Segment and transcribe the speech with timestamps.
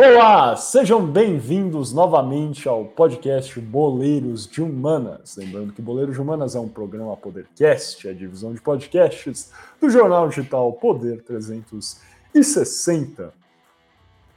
[0.00, 5.34] Olá, sejam bem-vindos novamente ao podcast Boleiros de Humanas.
[5.36, 10.28] Lembrando que Boleiros de Humanas é um programa Podercast, a divisão de podcasts do jornal
[10.28, 13.34] digital Poder 360.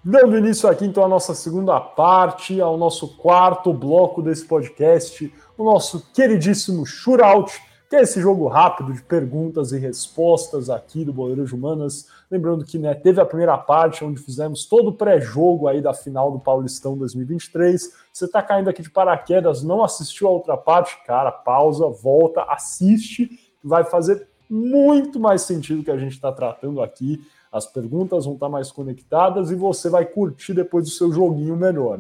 [0.03, 5.63] Dando início aqui então à nossa segunda parte, ao nosso quarto bloco desse podcast, o
[5.63, 11.49] nosso queridíssimo Shootout, que é esse jogo rápido de perguntas e respostas aqui do Boleiros
[11.49, 15.81] de Humanas Lembrando que né, teve a primeira parte onde fizemos todo o pré-jogo aí
[15.81, 17.93] da final do Paulistão 2023.
[18.13, 23.37] Você está caindo aqui de paraquedas, não assistiu a outra parte, cara, pausa, volta, assiste,
[23.61, 27.21] vai fazer muito mais sentido que a gente está tratando aqui.
[27.51, 31.57] As perguntas vão estar tá mais conectadas e você vai curtir depois do seu joguinho
[31.57, 31.99] melhor.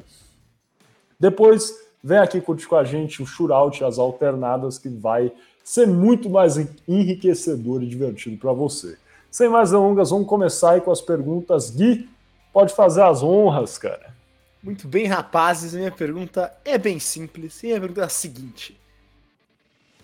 [1.19, 5.29] Depois, vem aqui curtir com a gente o shootout, as alternadas, que vai
[5.61, 6.55] ser muito mais
[6.87, 8.97] enriquecedor e divertido para você.
[9.31, 11.69] Sem mais delongas, vamos começar aí com as perguntas.
[11.69, 12.09] Gui,
[12.51, 14.13] pode fazer as honras, cara.
[14.61, 15.73] Muito bem, rapazes.
[15.73, 17.63] Minha pergunta é bem simples.
[17.63, 18.77] E a pergunta é a seguinte: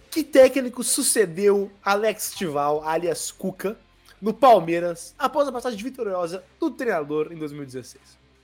[0.09, 3.77] Que técnico sucedeu Alex Tival, alias Cuca,
[4.21, 8.01] no Palmeiras após a passagem vitoriosa do treinador em 2016?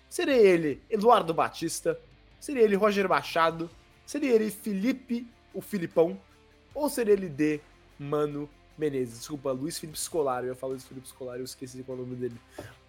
[0.10, 1.98] Seria ele Eduardo Batista?
[2.42, 3.70] Seria ele Roger Machado?
[4.06, 6.20] Seria ele Felipe, o Filipão?
[6.76, 7.62] Ou seria ele D,
[7.98, 12.02] Mano Menezes, desculpa, Luiz Felipe Scolari, eu falo Luiz Felipe Scolari, eu esqueci qual é
[12.02, 12.36] o nome dele.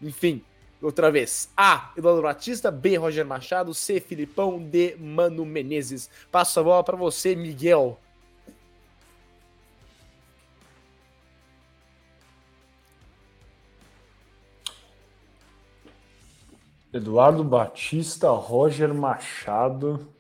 [0.01, 0.43] Enfim,
[0.81, 1.51] outra vez.
[1.57, 1.93] A.
[1.97, 2.97] Eduardo Batista, B.
[2.97, 4.01] Roger Machado, C.
[4.01, 4.97] Filipão, D.
[4.97, 6.09] Mano Menezes.
[6.31, 7.99] Passo a bola para você, Miguel.
[16.93, 20.14] Eduardo Batista, Roger Machado.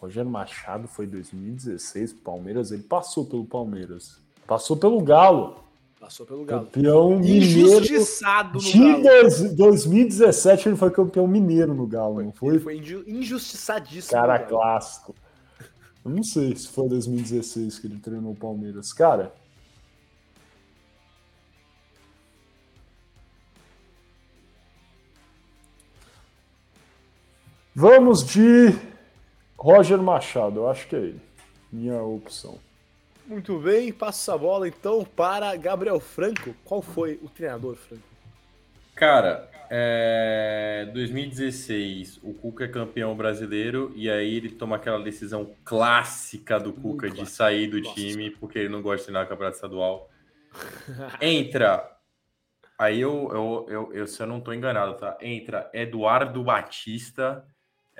[0.00, 4.18] Rogério Machado foi 2016 Palmeiras, ele passou pelo Palmeiras.
[4.46, 5.62] Passou pelo Galo.
[6.00, 6.64] Passou pelo Galo.
[6.64, 8.96] Campeão Injustiçado mineiro.
[8.96, 9.56] no Galo.
[9.56, 12.48] 2017 ele foi campeão mineiro no Galo, foi, não foi?
[12.48, 14.12] Ele foi injustiçadíssimo.
[14.18, 15.14] Cara clássico.
[16.02, 18.94] Eu não sei se foi 2016 que ele treinou o Palmeiras.
[18.94, 19.34] Cara,
[27.74, 28.74] Vamos de
[29.60, 31.20] Roger Machado, eu acho que é ele.
[31.70, 32.58] Minha opção.
[33.26, 36.54] Muito bem, passa a bola então para Gabriel Franco.
[36.64, 38.02] Qual foi o treinador, Franco?
[38.94, 40.88] Cara, é...
[40.94, 47.10] 2016, o Cuca é campeão brasileiro e aí ele toma aquela decisão clássica do Cuca
[47.10, 47.36] de clássico.
[47.36, 47.94] sair do Nossa.
[47.94, 50.10] time porque ele não gosta de treinar campeonato estadual.
[51.20, 51.98] Entra.
[52.78, 55.18] Aí eu, eu, eu, eu, se eu não estou enganado, tá?
[55.20, 57.44] Entra Eduardo Batista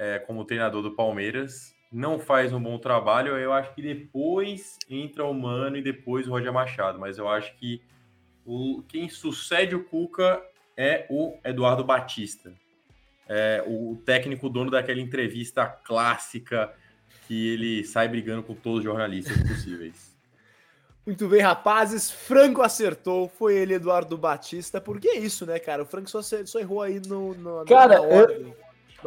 [0.00, 3.36] é, como treinador do Palmeiras, não faz um bom trabalho.
[3.36, 6.98] Eu acho que depois entra o Mano e depois o Roger Machado.
[6.98, 7.82] Mas eu acho que
[8.46, 10.42] o, quem sucede o Cuca
[10.74, 12.50] é o Eduardo Batista.
[13.28, 16.72] É, o técnico dono daquela entrevista clássica
[17.28, 20.16] que ele sai brigando com todos os jornalistas possíveis.
[21.04, 22.10] Muito bem, rapazes.
[22.10, 23.28] Franco acertou.
[23.28, 24.80] Foi ele, Eduardo Batista.
[24.80, 25.82] Por que isso, né, cara?
[25.82, 28.06] O Franco só, só errou aí no, no cara, na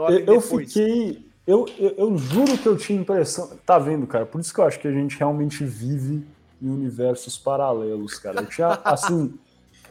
[0.02, 0.24] ordem.
[0.26, 1.26] Eu eu fiquei.
[1.46, 3.52] Eu, eu, eu, juro que eu tinha impressão.
[3.66, 4.26] Tá vendo, cara?
[4.26, 6.26] Por isso que eu acho que a gente realmente vive
[6.62, 8.42] em universos paralelos, cara.
[8.42, 9.34] Eu tinha, assim,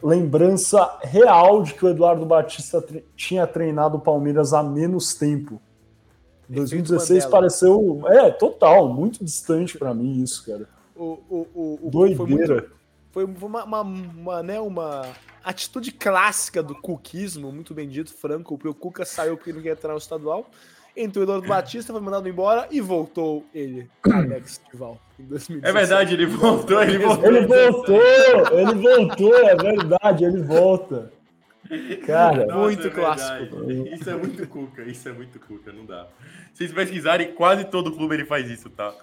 [0.01, 5.61] lembrança real de que o Eduardo Batista tre tinha treinado o Palmeiras há menos tempo.
[6.49, 8.01] 2016 pareceu.
[8.07, 10.67] É, total, muito distante para mim isso, cara.
[10.95, 12.69] O, o, o, o Doideira.
[13.11, 15.03] Foi, muito, foi uma, uma, uma, né, uma
[15.43, 19.73] atitude clássica do cuquismo, muito bem dito, Franco, porque o Cuca saiu porque não queria
[19.73, 20.49] entrar no estadual.
[20.95, 25.67] Entrou o Eduardo Batista, foi mandado embora e voltou ele, Alex Tival, em 2017.
[25.67, 27.25] É verdade, ele voltou, ele voltou.
[27.25, 28.01] Ele voltou,
[28.59, 31.11] ele voltou, é verdade, ele volta.
[32.05, 33.71] Cara, Nossa, muito é clássico.
[33.71, 36.07] Isso é muito cuca, isso é muito cuca, não dá.
[36.53, 38.93] Se vocês pesquisarem, quase todo clube ele faz isso, tá?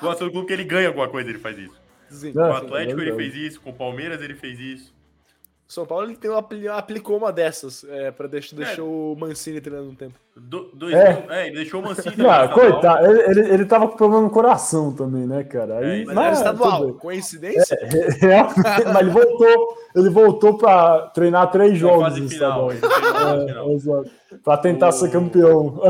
[0.00, 1.80] Quase todo clube que ele ganha alguma coisa, ele faz isso.
[2.10, 2.32] Sim.
[2.32, 4.97] Com o Atlético é ele fez isso, com o Palmeiras ele fez isso.
[5.68, 6.30] São Paulo ele tem
[6.70, 8.64] aplicou uma dessas é, para deixar, é.
[8.64, 10.14] deixar o Mancini treinando um tempo.
[10.34, 11.26] Do, dois, é.
[11.28, 11.46] é.
[11.48, 12.16] ele deixou o Mancini.
[12.16, 15.80] Não, coitado, ele, ele, ele tava com problema no coração também, né, cara?
[15.80, 17.74] Aí, é, mas, mas era estadual, coincidência?
[17.74, 18.42] É,
[18.84, 22.72] mas ele voltou, ele voltou para treinar três jogos no estadual.
[22.72, 24.92] É, para tentar o...
[24.92, 25.82] ser campeão.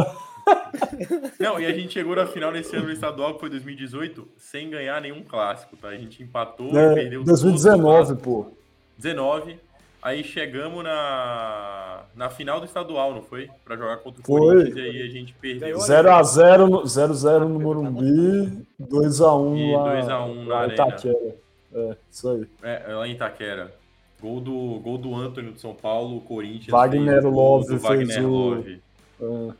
[1.38, 4.70] Não, e a gente chegou na final nesse ano no estadual, que foi 2018, sem
[4.70, 5.88] ganhar nenhum clássico, tá?
[5.88, 8.58] A gente empatou é, e perdeu 2019, pô.
[8.96, 9.67] 19.
[10.00, 13.50] Aí chegamos na, na final do estadual, não foi?
[13.64, 14.40] Para jogar contra o foi.
[14.40, 15.78] Corinthians e aí a gente perdeu.
[15.78, 21.34] 0x0 0x0 no Morumbi, 2x1 lá, 2x1 lá na Itaquera.
[21.74, 22.46] É, isso aí.
[22.62, 23.74] É, lá em Itaquera.
[24.20, 26.68] Gol do, gol do Antônio do São Paulo, Corinthians.
[26.70, 28.80] Wagner Love fez Wagner o- Love.
[29.20, 29.54] Ah,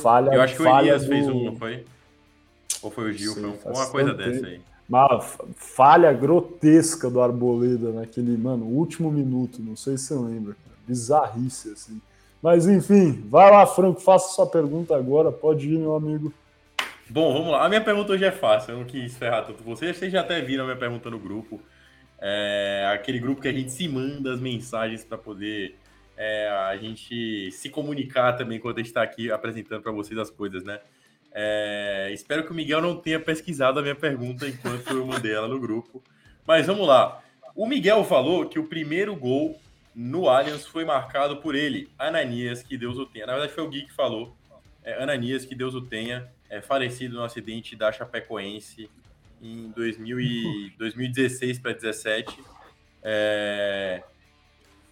[0.00, 1.84] falha, Eu acho que o Elias do- fez um, não foi?
[2.82, 3.32] Ou foi o Gil?
[3.32, 4.46] Sei, Foi um- uma coisa dessa tempo.
[4.46, 4.60] aí.
[4.88, 9.60] Uma fa- falha grotesca do Arboleda naquele, mano, último minuto.
[9.60, 10.56] Não sei se você lembra.
[10.86, 12.00] Bizarrice, assim.
[12.40, 15.32] Mas enfim, vai lá, Franco, faça sua pergunta agora.
[15.32, 16.32] Pode ir, meu amigo.
[17.08, 17.64] Bom, vamos lá.
[17.64, 19.96] A minha pergunta hoje é fácil, eu não quis ferrar tanto vocês.
[19.96, 21.60] Vocês já até viram a minha pergunta no grupo.
[22.18, 25.76] É aquele grupo que a gente se manda as mensagens para poder
[26.16, 30.30] é, a gente se comunicar também quando a gente está aqui apresentando para vocês as
[30.30, 30.80] coisas, né?
[31.38, 35.46] É, espero que o Miguel não tenha pesquisado a minha pergunta enquanto eu mandei ela
[35.46, 36.02] no grupo.
[36.46, 37.22] Mas vamos lá.
[37.54, 39.60] O Miguel falou que o primeiro gol
[39.94, 43.26] no Allianz foi marcado por ele, Ananias, que Deus o tenha.
[43.26, 44.34] Na verdade, foi o Gui que falou.
[44.82, 48.88] É, Ananias, que Deus o tenha, é, falecido no acidente da Chapecoense
[49.42, 52.38] em 2000 e 2016 para 2017.
[53.02, 54.02] É...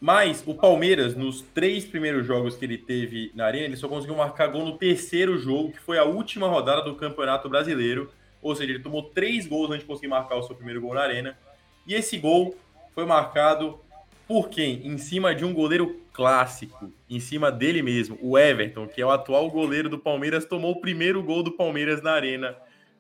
[0.05, 4.15] Mas o Palmeiras, nos três primeiros jogos que ele teve na Arena, ele só conseguiu
[4.15, 8.13] marcar gol no terceiro jogo, que foi a última rodada do Campeonato Brasileiro.
[8.43, 11.01] Ou seja, ele tomou três gols antes de conseguir marcar o seu primeiro gol na
[11.01, 11.39] Arena.
[11.87, 12.55] E esse gol
[12.95, 13.81] foi marcado
[14.29, 14.87] por quem?
[14.87, 19.11] Em cima de um goleiro clássico, em cima dele mesmo, o Everton, que é o
[19.11, 22.55] atual goleiro do Palmeiras, tomou o primeiro gol do Palmeiras na Arena,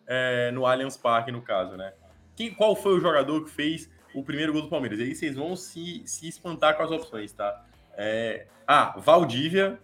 [0.07, 1.93] é, no Allianz Parque, no caso, né?
[2.35, 4.99] Quem, qual foi o jogador que fez o primeiro gol do Palmeiras?
[4.99, 7.65] E aí vocês vão se, se espantar com as opções, tá?
[7.97, 8.99] É, A.
[8.99, 9.79] Valdívia.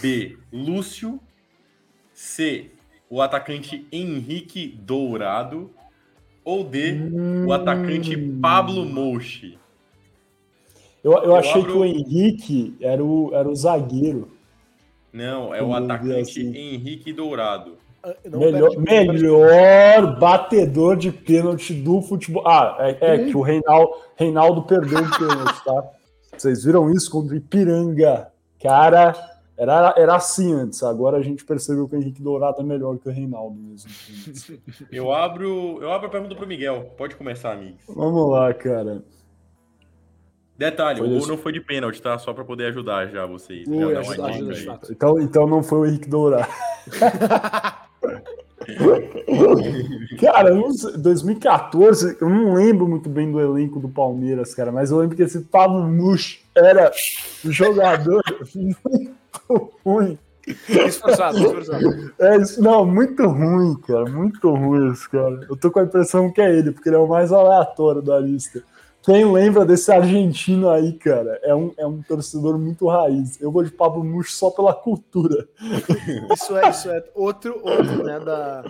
[0.00, 0.38] B.
[0.52, 1.20] Lúcio.
[2.12, 2.70] C.
[3.08, 5.70] O atacante Henrique Dourado.
[6.44, 6.96] Ou D.
[7.46, 9.58] O atacante Pablo Mouchi.
[11.02, 14.30] Eu, eu, Eu achei abro- que o Henrique era o, era o zagueiro.
[15.12, 16.54] Não, é o atacante assim.
[16.56, 17.78] Henrique Dourado.
[18.02, 22.46] Ah, não, melhor, melhor batedor de pênalti do futebol.
[22.46, 25.90] Ah, é, é que o Reinaldo, Reinaldo perdeu o pênalti, tá?
[26.36, 28.32] Vocês viram isso contra o Ipiranga?
[28.62, 29.14] Cara,
[29.56, 30.82] era, era assim antes.
[30.82, 33.90] Agora a gente percebeu que o Henrique Dourado é melhor que o Reinaldo mesmo.
[34.90, 36.94] Eu abro, eu abro a pergunta pro Miguel.
[36.96, 37.82] Pode começar, amigos.
[37.86, 39.02] Vamos lá, cara.
[40.56, 41.28] Detalhe, Foi o gol isso.
[41.28, 42.18] não foi de pênalti, tá?
[42.18, 43.66] Só pra poder ajudar já vocês.
[43.66, 44.78] Ui, Já.
[44.90, 46.48] Então, então não foi o Henrique Dourado.
[50.20, 54.70] Cara, eu não sei, 2014, eu não lembro muito bem do elenco do Palmeiras, cara,
[54.70, 56.92] mas eu lembro que esse Pablo Mush era
[57.44, 58.22] um jogador
[58.54, 60.18] muito ruim.
[60.68, 62.12] Esforçado, esforçado.
[62.18, 65.46] É isso, não, muito ruim, cara, muito ruim esse cara.
[65.48, 68.18] Eu tô com a impressão que é ele, porque ele é o mais aleatório da
[68.18, 68.62] lista.
[69.02, 73.40] Quem lembra desse argentino aí, cara, é um, é um torcedor muito raiz.
[73.40, 75.48] Eu vou de Pablo Mush só pela cultura.
[76.34, 78.62] Isso é, isso é outro, outro, né, da,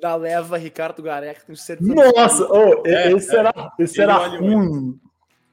[0.00, 1.94] da leva Ricardo Gareca, tenho certeza.
[1.94, 3.38] Nossa, oh, É, esse é.
[3.38, 4.98] era, esse era ruim.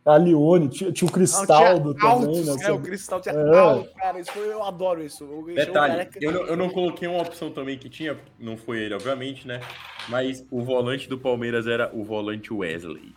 [0.06, 2.68] A Lione, tinha, tinha o Não, Cristaldo tinha também, altos, né?
[2.68, 3.58] É, o Cristal tinha É.
[3.58, 4.20] alto, cara.
[4.20, 5.24] Isso foi, eu adoro isso.
[5.24, 8.96] O Detalhe, eu não, eu não coloquei uma opção também que tinha, não foi ele,
[8.96, 9.62] obviamente, né?
[10.10, 13.14] Mas o volante do Palmeiras era o volante Wesley.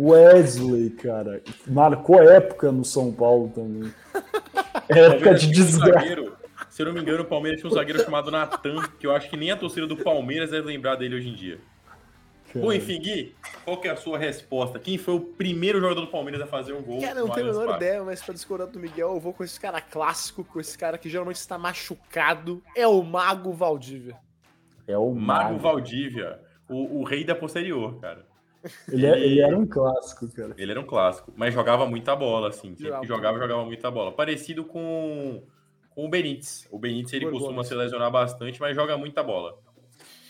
[0.00, 1.42] Wesley, cara.
[1.66, 3.92] Marcou época no São Paulo também.
[4.88, 6.32] Época Palmeiras de um desgraça.
[6.70, 9.28] se eu não me engano, o Palmeiras tinha um zagueiro chamado Natan, que eu acho
[9.28, 11.58] que nem a torcida do Palmeiras deve lembrar dele hoje em dia.
[12.54, 14.78] Bom, enfim, Gui, qual que é a sua resposta?
[14.80, 17.00] Quem foi o primeiro jogador do Palmeiras a fazer um gol?
[17.00, 19.44] Cara, eu não tenho a menor ideia, mas pra discordar do Miguel, eu vou com
[19.44, 22.60] esse cara clássico, com esse cara que geralmente está machucado.
[22.74, 24.16] É o Mago Valdívia.
[24.88, 25.58] É o Mago Mago.
[25.58, 28.29] Valdívia, o, o rei da posterior, cara.
[28.92, 30.54] Ele, é- ele era um clássico, cara.
[30.58, 32.68] Ele era um clássico, mas jogava muita bola, assim.
[32.70, 33.00] Sempre Jogava.
[33.02, 34.12] que jogava, jogava muita bola.
[34.12, 35.42] Parecido com,
[35.90, 36.66] com o Benítez.
[36.70, 39.58] O Benítez ele Igor costuma se lesionar bastante, mas joga muita bola.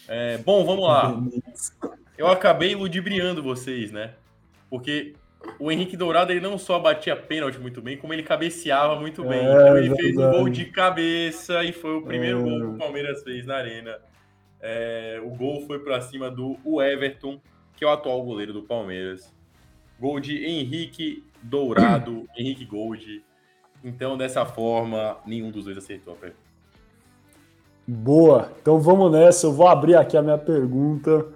[0.09, 1.17] É, bom, vamos lá.
[2.19, 4.15] Eu acabei ludibriando vocês, né?
[4.69, 5.15] Porque
[5.59, 9.41] o Henrique Dourado ele não só batia pênalti muito bem, como ele cabeceava muito bem.
[9.41, 10.37] É, então ele fez um verdade.
[10.39, 12.43] gol de cabeça e foi o primeiro É.
[12.43, 13.99] gol que o Palmeiras fez na arena.
[14.61, 17.41] É, o gol foi para cima do Everton,
[17.81, 19.33] que é o atual goleiro do Palmeiras.
[19.99, 23.25] Gol de Henrique Dourado, Henrique Gold.
[23.83, 26.43] Então, dessa forma, nenhum dos dois acertou a pergunta.
[27.89, 28.53] Boa.
[28.61, 29.47] Então vamos nessa.
[29.47, 31.29] Eu vou abrir aqui a minha pergunta.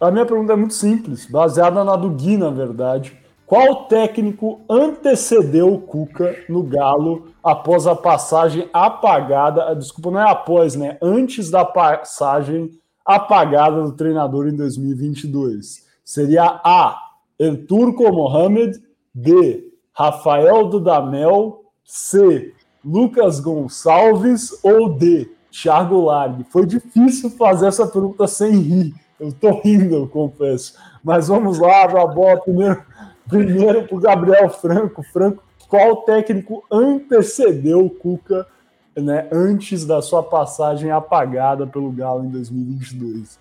[0.00, 3.16] A minha pergunta é muito simples, baseada na do Gui, na verdade.
[3.44, 9.68] Qual técnico antecedeu o Cuca no Galo após a passagem apagada?
[9.68, 10.96] ah, Desculpa, não é após, né?
[11.02, 12.70] Antes da passagem
[13.04, 15.86] apagada do treinador em 2022.
[16.04, 16.96] Seria A.
[17.38, 18.80] El Turco Mohamed.
[19.14, 19.72] B.
[19.92, 21.64] Rafael Dudamel.
[21.84, 22.52] C.
[22.84, 25.30] Lucas Gonçalves ou D.
[25.50, 26.44] Thiago Largue?
[26.50, 28.94] Foi difícil fazer essa pergunta sem rir.
[29.20, 30.74] Eu tô rindo, eu confesso.
[31.04, 32.82] Mas vamos lá, a bola primeiro,
[33.28, 35.02] primeiro para o Gabriel Franco.
[35.02, 38.46] Franco, qual técnico antecedeu o Cuca
[38.96, 43.38] né, antes da sua passagem apagada pelo Galo em 2022?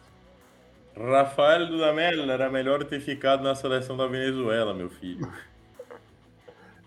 [0.96, 5.28] Rafael Dudamel era melhor ter ficado na seleção da Venezuela, meu filho.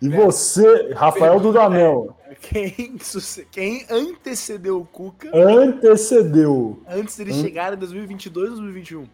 [0.00, 2.16] E você, Rafael Dudamel?
[2.40, 2.97] Quem,
[3.50, 5.30] quem antecedeu o Cuca?
[5.35, 6.83] Antecedeu.
[6.87, 7.40] Antes dele An...
[7.40, 9.06] chegar em 2022 ou 2021?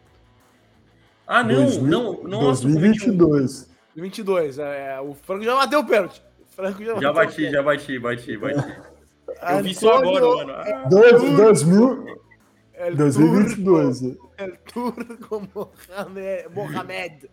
[1.27, 3.71] Ah, não, 2000, não, nossa, 2022.
[3.95, 6.23] 2022, é, o Franco já bateu o pênalti.
[6.57, 8.81] Franco já, já bati, já bati, bati, bati.
[9.43, 10.53] Eu vi só agora, mano.
[10.53, 12.05] Ah, Dois, 2000,
[12.75, 14.01] El 2022.
[14.01, 16.45] Turco, El Turco Mohamed.
[16.55, 17.31] Mohamed.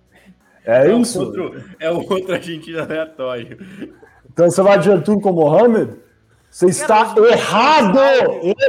[0.65, 1.19] É, é isso?
[1.19, 3.57] Outro, é o outro argentino aleatório.
[4.31, 5.95] Então você vai de El Turco Mohamed?
[6.49, 7.99] Você está errado!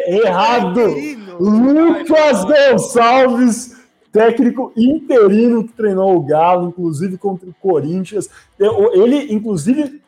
[0.07, 0.80] errado!
[1.38, 3.76] Lucas Gonçalves,
[4.12, 8.28] técnico interino que treinou o Galo, inclusive contra o Corinthians.
[8.59, 10.02] Ele, inclusive,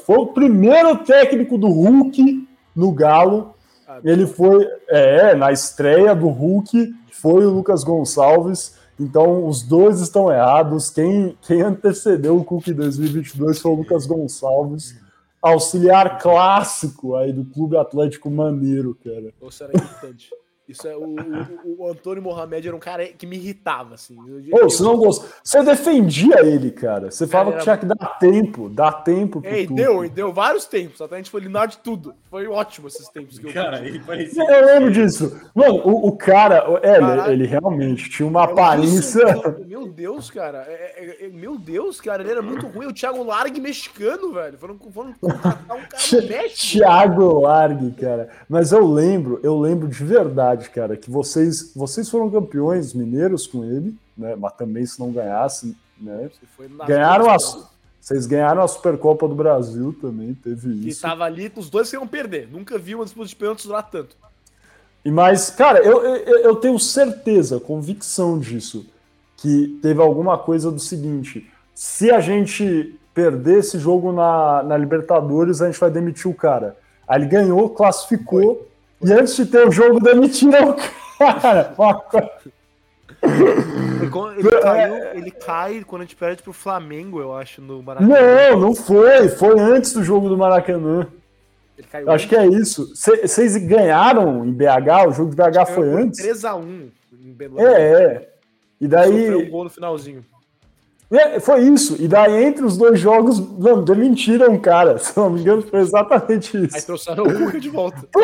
[0.00, 3.54] foi o primeiro técnico do Hulk no Galo.
[4.02, 8.76] Ele foi, é, na estreia do Hulk, foi o Lucas Gonçalves.
[8.98, 10.90] Então, os dois estão errados.
[10.90, 14.96] Quem, quem antecedeu o Cook 2022 foi o Lucas Gonçalves,
[15.42, 19.32] auxiliar clássico aí do Clube Atlético Maneiro, cara.
[19.40, 20.30] Ou será irritante?
[20.66, 21.14] Isso é o,
[21.64, 24.16] o, o, Antônio Mohamed era um cara que me irritava, assim.
[24.48, 25.26] Eu, oh, você não gosta.
[25.42, 27.10] Você defendia ele, cara.
[27.10, 27.58] Você falava era...
[27.58, 29.42] que tinha que dar tempo, dar tempo.
[29.42, 31.02] Pro Ei, deu, deu vários tempos.
[31.02, 32.14] Até a gente foi eliminar de tudo.
[32.30, 34.42] Foi ótimo esses tempos que eu Cara, ele parecia.
[34.42, 35.38] Eu lembro disso.
[35.54, 39.22] Mano, o, o cara, é, ele, ele, realmente tinha uma é aparência.
[39.66, 40.64] Meu Deus, cara.
[40.66, 42.86] É, é, é, meu Deus, cara, ele era muito ruim.
[42.86, 44.56] O Thiago Largue mexicano, velho.
[44.56, 46.48] Foram, foram contratar um cara.
[46.54, 48.30] Thiago Largue, cara.
[48.48, 53.46] Mas eu lembro, eu lembro de verdade verdade, cara, que vocês, vocês foram campeões mineiros
[53.46, 54.36] com ele, né?
[54.36, 56.30] Mas também se não ganhassem, né?
[56.86, 57.36] Ganharam a,
[58.00, 60.98] vocês ganharam a Supercopa do Brasil também, teve isso.
[60.98, 62.48] E tava ali, os dois que iam perder.
[62.50, 64.16] Nunca vi uma disputa de pênaltis durar tanto.
[65.04, 68.86] E mas, cara, eu, eu, eu tenho certeza, convicção disso,
[69.36, 75.60] que teve alguma coisa do seguinte: se a gente perder esse jogo na, na Libertadores,
[75.60, 76.76] a gente vai demitir o cara.
[77.06, 78.66] Aí ele ganhou, classificou.
[78.66, 78.68] Foi
[79.04, 80.74] e antes de ter o jogo, demitiram o
[81.40, 81.74] cara.
[84.36, 88.50] Ele, caiu, ele cai quando a gente perde pro Flamengo, eu acho, no Maracanã.
[88.50, 89.28] Não, não foi.
[89.28, 91.06] Foi antes do jogo do Maracanã.
[91.92, 92.26] Acho antes.
[92.26, 92.92] que é isso.
[92.94, 95.08] Vocês ganharam em BH?
[95.08, 96.20] O jogo de BH foi antes?
[96.20, 98.30] 3x1 em Belo É, é.
[98.80, 99.26] E daí.
[99.26, 100.24] Sofreu um gol no finalzinho.
[101.10, 101.96] É, foi isso.
[102.00, 104.98] E daí, entre os dois jogos, mano, demitiram o cara.
[104.98, 106.76] Se não me engano, foi exatamente isso.
[106.76, 108.08] Aí trouxeram o Cuca de volta.
[108.10, 108.20] Pô,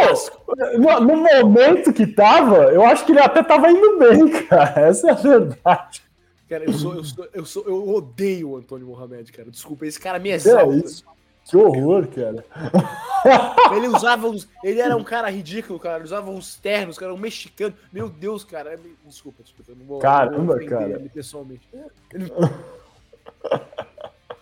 [0.78, 4.80] no, no, momento que tava, eu acho que ele até tava indo bem, cara.
[4.88, 6.02] Essa é a verdade.
[6.48, 9.50] Cara, eu, sou, eu, sou, eu, sou, eu odeio o Antônio Mohamed, cara.
[9.50, 10.74] Desculpa, esse cara me exalta.
[10.74, 11.04] É isso.
[11.50, 12.44] Que horror, cara.
[13.74, 14.48] Ele usava uns.
[14.62, 15.96] Ele era um cara ridículo, cara.
[15.96, 17.74] Ele usava uns ternos, cara, um mexicano.
[17.92, 18.78] Meu Deus, cara.
[19.04, 19.72] Desculpa, desculpa.
[19.76, 21.02] Não vou, Caramba, não cara.
[21.12, 21.68] pessoalmente.
[22.14, 22.32] Ele...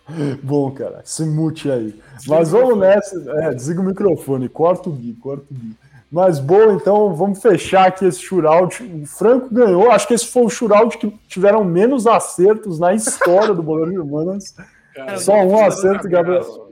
[0.41, 1.99] Bom, cara, se mute aí.
[2.15, 3.31] Desliga Mas vamos nessa.
[3.41, 5.75] É, desliga o microfone, corta o Gui, corta o Gui.
[6.11, 8.83] Mas bom, então vamos fechar aqui esse shootout.
[8.83, 9.91] O Franco ganhou.
[9.91, 13.99] Acho que esse foi o shootout que tiveram menos acertos na história do Bolero de
[13.99, 14.55] Humanas.
[15.19, 16.68] Só um acerto, Gabriel.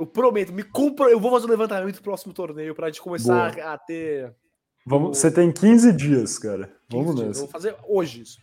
[0.00, 1.10] Eu prometo, me compra.
[1.10, 4.34] Eu vou fazer o um levantamento do próximo torneio pra gente começar a, a ter.
[4.86, 5.18] Vamos.
[5.18, 6.72] Você tem 15 dias, cara.
[6.90, 7.24] Vamos 15 nessa.
[7.24, 7.36] Dias.
[7.36, 8.38] Eu vou fazer hoje isso.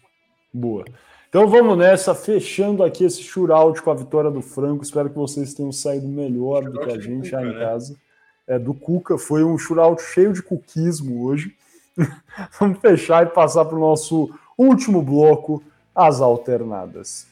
[0.54, 0.86] Boa.
[1.28, 4.84] Então vamos nessa, fechando aqui esse shootout com a vitória do Franco.
[4.84, 7.60] Espero que vocês tenham saído melhor do que a gente Cuca, aí em né?
[7.60, 7.98] casa.
[8.46, 11.56] É, do Cuca, foi um shootout cheio de cuquismo hoje.
[12.60, 15.64] vamos fechar e passar para o nosso último bloco,
[15.96, 17.28] as alternadas.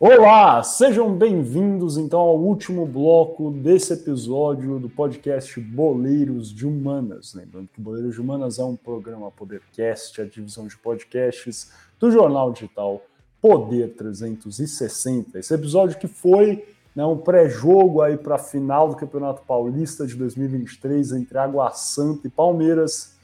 [0.00, 7.34] Olá, sejam bem-vindos então ao último bloco desse episódio do podcast Boleiros de Humanas.
[7.34, 12.52] Lembrando que Boleiros de Humanas é um programa Podercast, a divisão de podcasts do jornal
[12.52, 13.02] digital
[13.42, 15.36] Poder 360.
[15.36, 16.64] Esse episódio que foi
[16.94, 22.28] né, um pré-jogo aí para a final do Campeonato Paulista de 2023 entre Água Santa
[22.28, 23.16] e Palmeiras.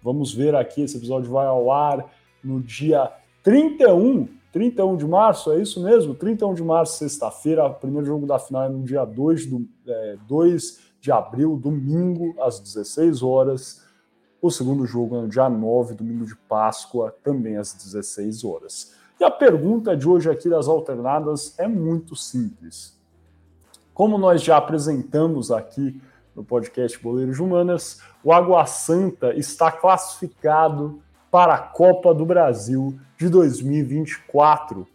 [0.00, 2.08] Vamos ver aqui, esse episódio vai ao ar
[2.44, 3.10] no dia
[3.42, 6.14] 31 31 de março, é isso mesmo?
[6.14, 10.16] 31 de março, sexta-feira, o primeiro jogo da final é no dia 2, do, é,
[10.26, 13.84] 2 de abril, domingo, às 16 horas.
[14.40, 18.94] O segundo jogo é no dia 9, domingo de Páscoa, também às 16 horas.
[19.20, 22.98] E a pergunta de hoje aqui das alternadas é muito simples.
[23.92, 26.00] Como nós já apresentamos aqui
[26.34, 33.28] no podcast Boleiros Humanas, o Água Santa está classificado para a Copa do Brasil de
[33.28, 34.86] 2024.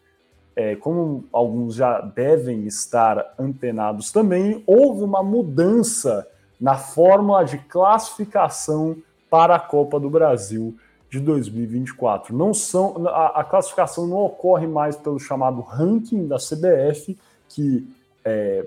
[0.56, 6.28] É, como alguns já devem estar antenados também, houve uma mudança
[6.60, 8.98] na fórmula de classificação
[9.30, 10.76] para a Copa do Brasil
[11.10, 12.36] de 2024.
[12.36, 17.18] Não são a, a classificação não ocorre mais pelo chamado ranking da CBF,
[17.50, 17.88] que
[18.24, 18.66] é,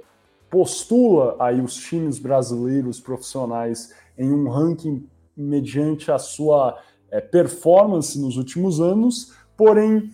[0.51, 5.07] postula aí os times brasileiros profissionais em um ranking
[5.37, 6.79] mediante a sua
[7.15, 10.11] é, performance nos últimos anos, porém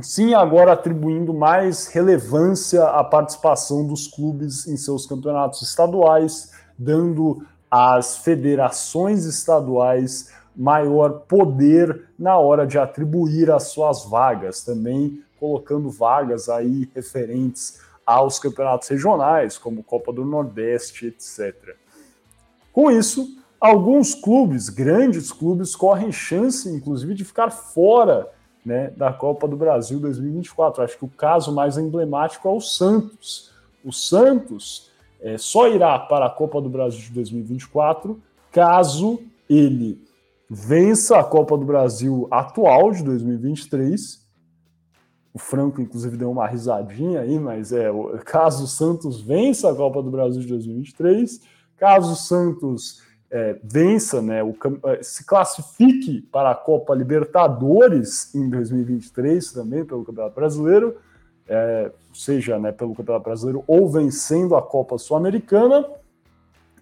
[0.00, 8.18] sim agora atribuindo mais relevância à participação dos clubes em seus campeonatos estaduais, dando às
[8.18, 16.88] federações estaduais maior poder na hora de atribuir as suas vagas, também colocando vagas aí
[16.94, 21.74] referentes aos campeonatos regionais, como Copa do Nordeste, etc.
[22.72, 28.30] Com isso, alguns clubes, grandes clubes, correm chance, inclusive, de ficar fora
[28.64, 30.82] né, da Copa do Brasil 2024.
[30.82, 33.50] Acho que o caso mais emblemático é o Santos.
[33.84, 38.20] O Santos é, só irá para a Copa do Brasil de 2024
[38.52, 40.00] caso ele
[40.48, 44.26] vença a Copa do Brasil atual de 2023.
[45.34, 47.90] O Franco, inclusive, deu uma risadinha aí, mas é
[48.24, 51.40] caso o Santos vença a Copa do Brasil de 2023,
[51.76, 54.54] caso o Santos é, vença, né, o,
[54.86, 60.96] é, se classifique para a Copa Libertadores em 2023 também pelo Campeonato Brasileiro,
[61.46, 65.86] é, seja né, pelo Campeonato Brasileiro ou vencendo a Copa Sul-Americana.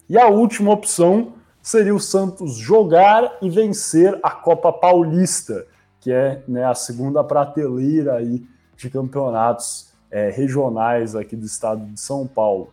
[0.08, 5.66] E a última opção seria o Santos jogar e vencer a Copa Paulista,
[6.00, 11.98] que é né, a segunda prateleira aí de campeonatos é, regionais aqui do estado de
[11.98, 12.72] São Paulo.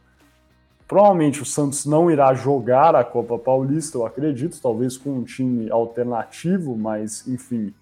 [0.94, 5.68] Provavelmente o Santos não irá jogar a Copa Paulista, eu acredito, talvez com um time
[5.72, 7.74] alternativo, mas enfim,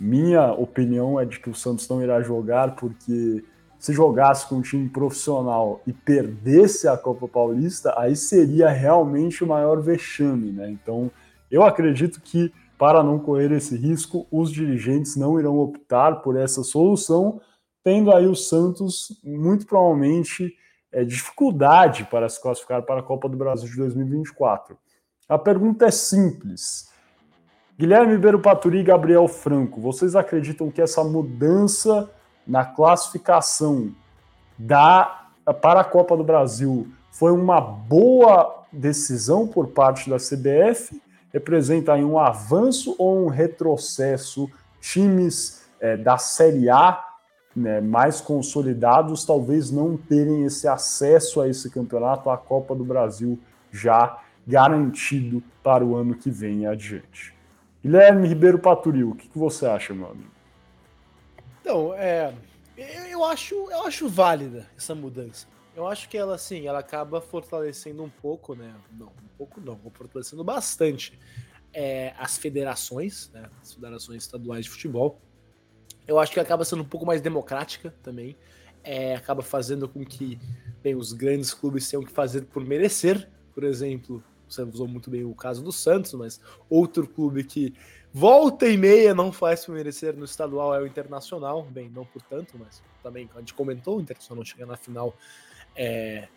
[0.00, 3.44] minha opinião é de que o Santos não irá jogar porque
[3.78, 9.46] se jogasse com um time profissional e perdesse a Copa Paulista, aí seria realmente o
[9.46, 10.70] maior vexame, né?
[10.70, 11.10] Então,
[11.50, 16.64] eu acredito que para não correr esse risco, os dirigentes não irão optar por essa
[16.64, 17.38] solução,
[17.84, 20.54] tendo aí o Santos muito provavelmente
[20.92, 24.76] é, dificuldade para se classificar para a Copa do Brasil de 2024.
[25.28, 26.90] A pergunta é simples.
[27.78, 32.10] Guilherme Ribeiro Paturi e Gabriel Franco, vocês acreditam que essa mudança
[32.46, 33.92] na classificação
[34.56, 35.26] da,
[35.60, 41.02] para a Copa do Brasil foi uma boa decisão por parte da CBF?
[41.32, 44.48] Representa aí um avanço ou um retrocesso?
[44.80, 47.04] Times é, da Série A
[47.56, 53.38] né, mais consolidados talvez não terem esse acesso a esse campeonato, a Copa do Brasil
[53.72, 57.34] já garantido para o ano que vem adiante.
[57.82, 60.30] Guilherme Ribeiro Paturil, o que, que você acha, meu amigo?
[61.60, 62.32] Então, é,
[63.10, 65.46] eu acho, eu acho válida essa mudança.
[65.74, 68.74] Eu acho que ela, assim, ela acaba fortalecendo um pouco, né?
[68.92, 71.18] Não, um pouco não, fortalecendo bastante
[71.72, 73.48] é, as federações, né?
[73.62, 75.20] As federações estaduais de futebol.
[76.06, 78.36] Eu acho que acaba sendo um pouco mais democrática também.
[78.82, 80.38] É, acaba fazendo com que
[80.82, 83.28] bem, os grandes clubes tenham que fazer por merecer.
[83.52, 86.40] Por exemplo, você usou muito bem o caso do Santos, mas
[86.70, 87.74] outro clube que
[88.12, 91.64] volta e meia não faz por merecer no estadual é o Internacional.
[91.64, 95.14] Bem, não por tanto, mas também a gente comentou, o Internacional chega na final
[95.74, 96.28] é,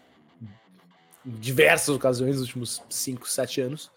[1.25, 3.91] em diversas ocasiões nos últimos 5, 7 anos.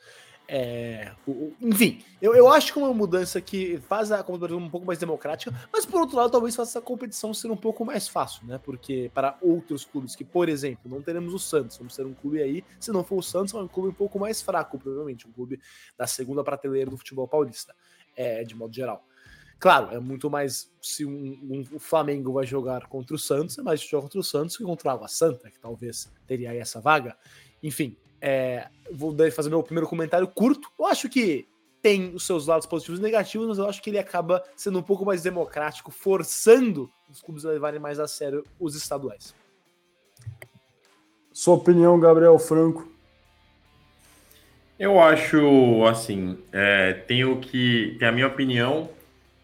[0.55, 4.69] É, o, enfim, eu, eu acho que é uma mudança que faz a competição um
[4.69, 8.07] pouco mais democrática, mas por outro lado, talvez faça a competição ser um pouco mais
[8.07, 8.61] fácil, né?
[8.62, 12.43] Porque para outros clubes que, por exemplo, não teremos o Santos, vamos ter um clube
[12.43, 15.33] aí, se não for o Santos, é um clube um pouco mais fraco, provavelmente, um
[15.33, 15.59] clube
[15.97, 17.75] da segunda prateleira do futebol paulista,
[18.15, 19.03] é, de modo geral.
[19.59, 23.62] Claro, é muito mais se um, um, o Flamengo vai jogar contra o Santos, é
[23.62, 26.79] mais jogar contra o Santos que contra o Água Santa, que talvez teria aí essa
[26.79, 27.17] vaga.
[27.62, 30.71] Enfim, é, vou fazer meu primeiro comentário curto.
[30.79, 31.49] Eu acho que
[31.83, 34.83] tem os seus lados positivos e negativos, mas eu acho que ele acaba sendo um
[34.83, 39.35] pouco mais democrático, forçando os clubes a levarem mais a sério os estaduais.
[41.33, 42.89] Sua opinião, Gabriel Franco?
[44.79, 48.89] Eu acho assim, é, tem o que tem a minha opinião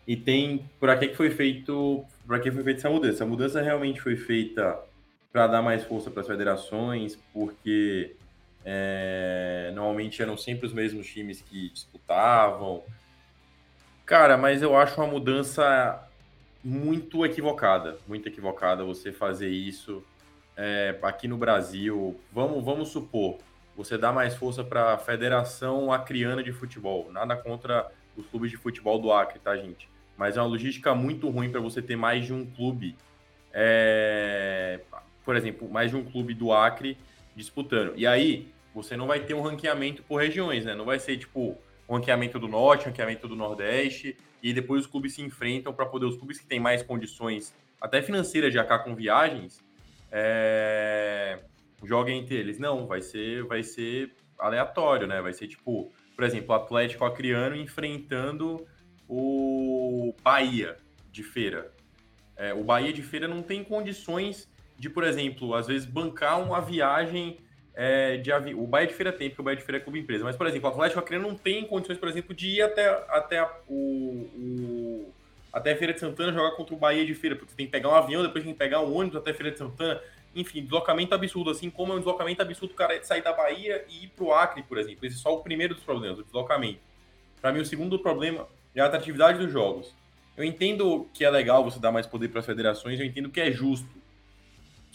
[0.06, 3.24] e tem por aqui que foi feito, para que foi feita essa mudança.
[3.24, 4.78] A mudança realmente foi feita
[5.32, 8.16] para dar mais força para as federações, porque
[8.64, 12.82] é, normalmente eram sempre os mesmos times que disputavam.
[14.04, 16.02] Cara, mas eu acho uma mudança
[16.64, 20.02] muito equivocada, muito equivocada você fazer isso
[20.56, 22.18] é, aqui no Brasil.
[22.32, 23.38] Vamos, vamos supor,
[23.76, 27.12] você dá mais força para a Federação Acriana de Futebol.
[27.12, 29.88] Nada contra os clubes de futebol do Acre, tá, gente?
[30.16, 32.96] Mas é uma logística muito ruim para você ter mais de um clube,
[33.52, 34.80] é...
[35.24, 36.98] por exemplo, mais de um clube do Acre
[37.38, 37.94] disputando.
[37.96, 40.74] E aí, você não vai ter um ranqueamento por regiões, né?
[40.74, 41.56] Não vai ser tipo
[41.88, 45.86] um ranqueamento do Norte, um ranqueamento do Nordeste, e depois os clubes se enfrentam para
[45.86, 49.64] poder os clubes que têm mais condições, até financeiras de acar com viagens,
[50.10, 51.38] é...
[51.84, 52.58] joguem entre eles.
[52.58, 55.22] Não, vai ser, vai ser aleatório, né?
[55.22, 58.66] Vai ser tipo, por exemplo, o Atlético Acreano enfrentando
[59.08, 60.76] o Bahia
[61.10, 61.72] de feira.
[62.36, 64.48] É, o Bahia de feira não tem condições
[64.78, 67.38] de, por exemplo, às vezes bancar uma viagem
[67.74, 68.60] é, de avião.
[68.60, 70.24] O Bahia de feira tem, porque o Bahia de feira é clube empresa.
[70.24, 73.38] Mas, por exemplo, o Atlético Acreano não tem condições, por exemplo, de ir até, até
[73.38, 75.14] a, o, o,
[75.52, 77.88] até a Feira de Santana jogar contra o Bahia de feira, porque tem que pegar
[77.88, 80.00] um avião, depois tem que pegar um ônibus até a Feira de Santana.
[80.34, 84.04] Enfim, deslocamento absurdo, assim como é um deslocamento absurdo o cara sair da Bahia e
[84.04, 85.06] ir para o Acre, por exemplo.
[85.06, 86.80] Esse é só o primeiro dos problemas, o deslocamento.
[87.40, 89.94] Para mim, o segundo problema é a atratividade dos jogos.
[90.36, 93.40] Eu entendo que é legal você dar mais poder para as federações, eu entendo que
[93.40, 93.88] é justo.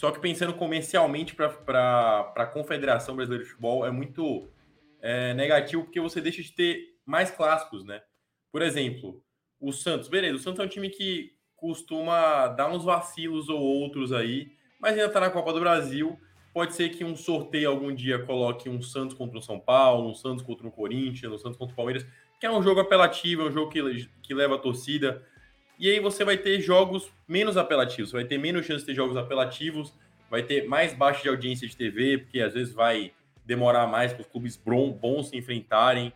[0.03, 4.49] Só que pensando comercialmente para a Confederação Brasileira de Futebol é muito
[5.01, 8.01] é, negativo, porque você deixa de ter mais clássicos, né?
[8.51, 9.23] Por exemplo,
[9.61, 10.09] o Santos.
[10.09, 14.91] Beleza, o Santos é um time que costuma dar uns vacilos ou outros aí, mas
[14.91, 16.19] ainda está na Copa do Brasil.
[16.53, 20.13] Pode ser que um sorteio algum dia coloque um Santos contra o São Paulo, um
[20.13, 22.05] Santos contra o Corinthians, um Santos contra o Palmeiras
[22.43, 25.25] que é um jogo apelativo, é um jogo que, que leva a torcida.
[25.79, 29.17] E aí você vai ter jogos menos apelativos, vai ter menos chance de ter jogos
[29.17, 29.93] apelativos,
[30.29, 33.11] vai ter mais baixa de audiência de TV, porque às vezes vai
[33.45, 36.13] demorar mais para os clubes bons se enfrentarem.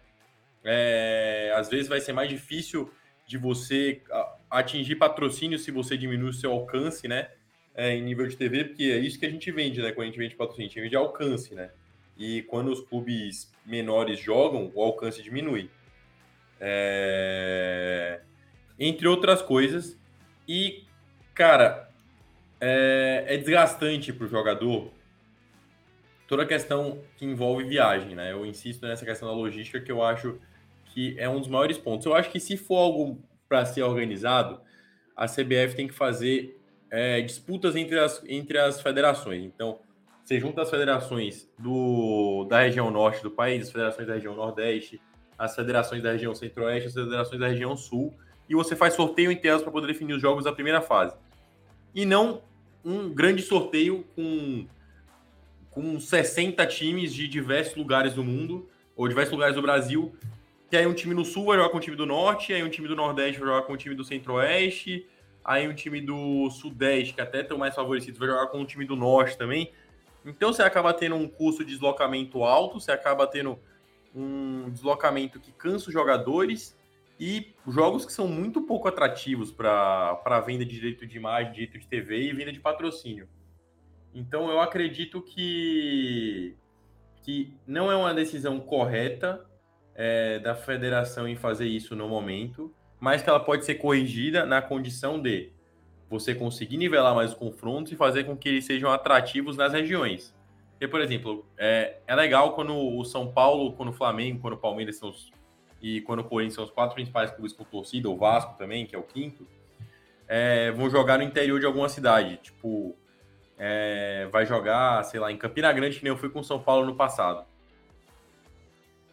[0.64, 2.92] É, às vezes vai ser mais difícil
[3.26, 4.02] de você
[4.50, 7.30] atingir patrocínio se você diminui o seu alcance, né?
[7.76, 9.92] É, em nível de TV, porque é isso que a gente vende, né?
[9.92, 11.70] Quando a gente vende patrocínio, a gente vende alcance, né?
[12.18, 15.70] E quando os clubes menores jogam, o alcance diminui.
[16.60, 18.22] É...
[18.80, 19.98] Entre outras coisas.
[20.48, 20.84] E,
[21.34, 21.90] cara,
[22.60, 24.92] é, é desgastante para o jogador
[26.28, 28.32] toda a questão que envolve viagem, né?
[28.32, 30.38] Eu insisto nessa questão da logística que eu acho
[30.86, 32.06] que é um dos maiores pontos.
[32.06, 34.60] Eu acho que se for algo para ser organizado,
[35.16, 36.60] a CBF tem que fazer
[36.92, 39.44] é, disputas entre as, entre as federações.
[39.44, 39.80] Então,
[40.24, 45.02] você junta as federações do, da região norte do país, as federações da região nordeste,
[45.38, 48.14] as federações da região centro-oeste, as federações da região sul,
[48.50, 51.16] e você faz sorteio entre elas para poder definir os jogos da primeira fase.
[51.94, 52.42] E não
[52.84, 54.66] um grande sorteio com,
[55.72, 60.16] com 60 times de diversos lugares do mundo, ou diversos lugares do Brasil,
[60.70, 62.70] que aí um time do sul vai jogar com o time do norte, aí um
[62.70, 65.06] time do nordeste vai jogar com o time do centro-oeste,
[65.44, 68.86] aí um time do sudeste, que até estão mais favorecidos, vai jogar com o time
[68.86, 69.72] do norte também.
[70.26, 73.58] Então você acaba tendo um custo de deslocamento alto, você acaba tendo
[74.14, 76.77] um deslocamento que cansa os jogadores
[77.20, 81.88] e jogos que são muito pouco atrativos para venda de direito de imagem, direito de
[81.88, 83.28] TV e venda de patrocínio.
[84.14, 86.56] Então eu acredito que,
[87.24, 89.46] que não é uma decisão correta
[89.96, 94.62] é, da federação em fazer isso no momento, mas que ela pode ser corrigida na
[94.62, 95.52] condição de
[96.10, 100.36] você conseguir nivelar mais os confrontos e fazer com que eles sejam atrativos nas regiões.
[100.72, 104.58] Porque, por exemplo, é, é legal quando o São Paulo, quando o Flamengo, quando o
[104.58, 105.32] Palmeiras são os,
[105.82, 108.96] e quando o Corinthians são os quatro principais clubes com torcida, o Vasco também, que
[108.96, 109.48] é o quinto,
[110.28, 112.38] é, vão jogar no interior de alguma cidade.
[112.38, 112.96] Tipo,
[113.58, 116.86] é, vai jogar, sei lá, em Campina Grande, que nem eu fui com São Paulo
[116.86, 117.46] no passado.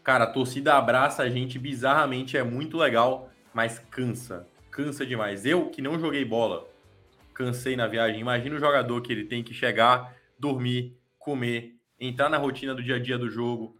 [0.02, 4.46] Cara, a torcida abraça a gente bizarramente, é muito legal, mas cansa.
[4.70, 5.46] Cansa demais.
[5.46, 6.66] Eu, que não joguei bola,
[7.32, 8.20] cansei na viagem.
[8.20, 12.96] Imagina o jogador que ele tem que chegar, dormir, comer, entrar na rotina do dia
[12.96, 13.76] a dia do jogo,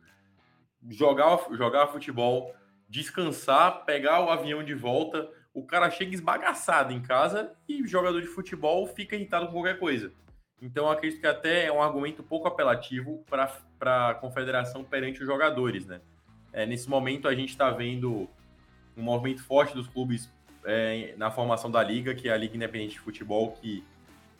[0.89, 2.55] jogar, jogar futebol,
[2.95, 5.29] descansar, pegar o avião de volta.
[5.53, 10.13] O cara chega esbagaçado em casa e jogador de futebol fica irritado com qualquer coisa.
[10.63, 15.85] Então, acredito que até é um argumento pouco apelativo para a confederação perante os jogadores,
[15.87, 16.01] né?
[16.53, 18.31] É, nesse momento, a gente está vendo
[18.97, 20.33] um movimento forte dos clubes
[20.65, 23.83] é, na formação da liga, que é a Liga Independente de Futebol, que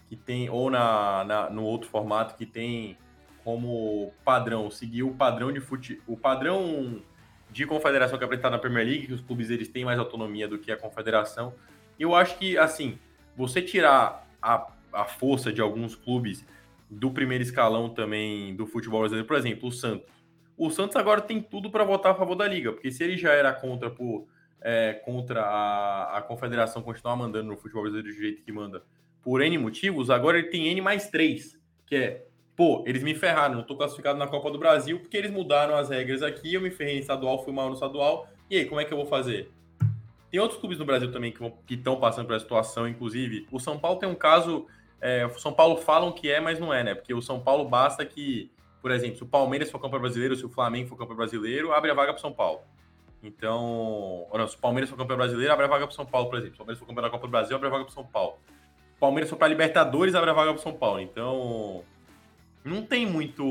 [0.09, 2.97] que tem, ou na, na, no outro formato que tem
[3.43, 7.03] como padrão, seguir o padrão de fute, o padrão
[7.55, 10.49] de confederação que é apresentado na Premier League, que os clubes eles têm mais autonomia
[10.49, 11.55] do que a confederação.
[11.97, 12.99] Eu acho que, assim,
[13.37, 16.45] você tirar a, a força de alguns clubes
[16.91, 20.13] do primeiro escalão também do futebol brasileiro, por exemplo, o Santos.
[20.59, 23.31] O Santos agora tem tudo para votar a favor da liga, porque se ele já
[23.31, 24.27] era contra por
[24.61, 28.83] é, contra a, a confederação continuar mandando no futebol brasileiro do jeito que manda
[29.23, 33.57] por N motivos, agora ele tem N mais 3, que é pô, eles me ferraram,
[33.57, 36.71] não tô classificado na Copa do Brasil porque eles mudaram as regras aqui, eu me
[36.71, 39.51] ferrei em estadual, fui mal no estadual, e aí, como é que eu vou fazer?
[40.31, 43.47] Tem outros clubes no Brasil também que estão passando por essa situação, inclusive.
[43.51, 44.67] O São Paulo tem um caso.
[45.01, 46.95] É, o São Paulo falam que é, mas não é, né?
[46.95, 48.51] Porque o São Paulo basta que,
[48.83, 51.91] por exemplo, se o Palmeiras for campeão brasileiro, se o Flamengo for campeão brasileiro, abre
[51.91, 52.61] a vaga para o São Paulo.
[53.23, 56.29] Então, não, se o Palmeiras for campeão brasileiro, abre a vaga para o São Paulo,
[56.29, 56.57] por exemplo.
[56.57, 58.05] Se o Palmeiras for campeão da Copa do Brasil, abre a vaga para o São
[58.05, 58.39] Paulo.
[58.45, 61.01] Se o Palmeiras for para Libertadores, abre a vaga para o São Paulo.
[61.01, 61.85] Então,
[62.65, 63.45] não tem muito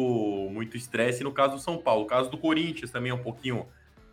[0.52, 2.04] muito estresse no caso do São Paulo.
[2.04, 3.68] O caso do Corinthians também é um pouquinho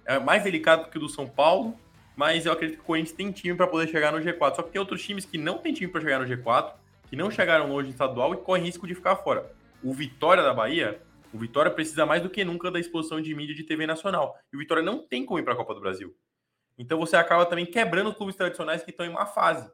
[0.05, 1.79] é mais delicado que o do São Paulo,
[2.17, 4.57] mas eu acredito que o Corinthians tem time para poder chegar no G4.
[4.57, 6.75] Só que tem outros times que não tem time para chegar no G4,
[7.09, 9.51] que não chegaram longe no estadual e correm risco de ficar fora.
[9.83, 11.01] O Vitória da Bahia,
[11.33, 14.37] o Vitória precisa mais do que nunca da exposição de mídia de TV nacional.
[14.53, 16.15] E o Vitória não tem como ir para a Copa do Brasil.
[16.77, 19.71] Então você acaba também quebrando os clubes tradicionais que estão em má fase.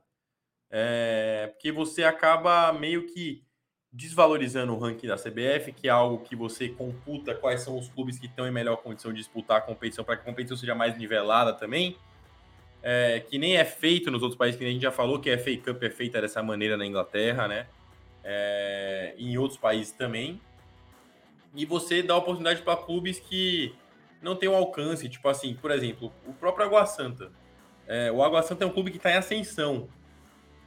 [0.71, 3.46] É, porque você acaba meio que
[3.97, 8.19] desvalorizando o ranking da CBF, que é algo que você computa quais são os clubes
[8.19, 10.97] que estão em melhor condição de disputar a competição para que a competição seja mais
[10.99, 11.97] nivelada também
[12.89, 15.37] é, que nem é feito nos outros países, que a gente já falou que a
[15.37, 17.67] FA Cup é feita dessa maneira na Inglaterra, né?
[18.23, 20.41] É, em outros países também.
[21.53, 23.75] E você dá oportunidade para clubes que
[24.23, 27.33] não têm um alcance, tipo assim, por exemplo, o próprio Água Santa.
[27.89, 29.89] É, o Água Santa é um clube que está em ascensão.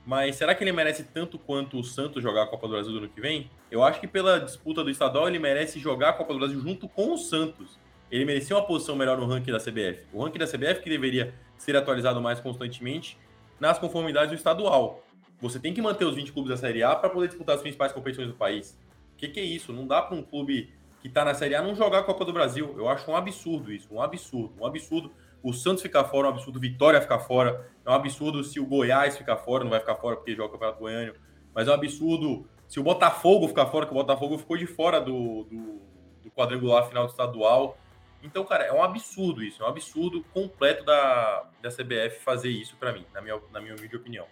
[0.09, 2.97] Mas será que ele merece tanto quanto o Santos jogar a Copa do Brasil no
[2.97, 3.51] ano que vem?
[3.69, 6.89] Eu acho que pela disputa do estadual ele merece jogar a Copa do Brasil junto
[6.89, 7.77] com o Santos.
[8.09, 10.07] Ele merecia uma posição melhor no ranking da CBF.
[10.11, 13.19] O ranking da CBF que deveria ser atualizado mais constantemente
[13.59, 15.05] nas conformidades do estadual.
[15.39, 17.91] Você tem que manter os 20 clubes da Série A para poder disputar as principais
[17.91, 18.79] competições do país.
[19.13, 19.71] O que, que, é isso?
[19.71, 22.33] Não dá para um clube que está na Série A não jogar a Copa do
[22.33, 22.73] Brasil.
[22.75, 25.11] Eu acho um absurdo isso, um absurdo, um absurdo.
[25.41, 26.59] O Santos ficar fora, um absurdo.
[26.59, 30.15] Vitória ficar fora, é um absurdo se o Goiás ficar fora, não vai ficar fora
[30.15, 31.13] porque joga o Campeonato Goiano,
[31.53, 34.99] mas é um absurdo se o Botafogo ficar fora, que o Botafogo ficou de fora
[34.99, 35.81] do, do,
[36.23, 37.77] do quadrangular final do estadual.
[38.21, 42.75] Então, cara, é um absurdo isso, é um absurdo completo da, da CBF fazer isso
[42.75, 44.27] para mim, na minha, na minha humilde opinião.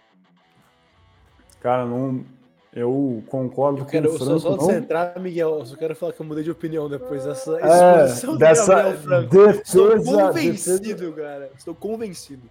[1.58, 2.24] Cara, não,
[2.72, 4.40] eu concordo eu quero, com o Franco.
[4.40, 7.58] Só, só entrar, Miguel, eu só quero falar que eu mudei de opinião depois dessa
[7.58, 9.28] é, exposição dessa defesa.
[9.62, 11.12] Estou convencido, defesa.
[11.12, 11.50] cara.
[11.56, 12.50] Estou convencido.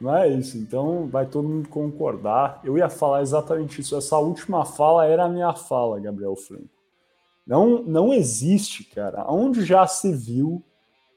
[0.00, 2.60] Não é isso, então vai todo mundo concordar.
[2.64, 3.96] Eu ia falar exatamente isso.
[3.96, 6.68] Essa última fala era a minha fala, Gabriel Franco.
[7.46, 9.24] Não, não existe, cara.
[9.28, 10.62] Onde já se viu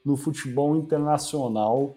[0.04, 1.96] no futebol internacional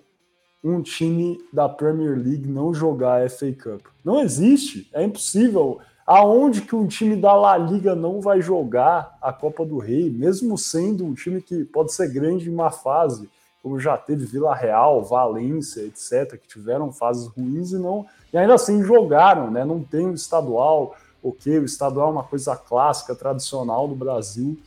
[0.64, 3.86] um time da Premier League não jogar a FA Cup?
[4.04, 4.90] Não existe.
[4.94, 5.80] É impossível.
[6.06, 10.58] Aonde que um time da La Liga não vai jogar a Copa do Rei, mesmo
[10.58, 13.30] sendo um time que pode ser grande em uma fase,
[13.62, 18.54] como já teve Vila Real, Valência, etc., que tiveram fases ruins e não e ainda
[18.54, 19.66] assim jogaram, né?
[19.66, 24.58] Não tem o estadual ok, o estadual é uma coisa clássica, tradicional do Brasil.